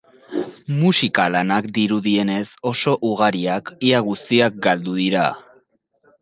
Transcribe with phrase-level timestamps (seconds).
[0.77, 5.29] Musika-lanak, dirudienez oso ugariak, ia guztiak galdu dira.